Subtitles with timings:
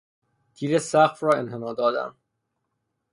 [0.53, 2.15] تیر سقف را انحنا دادن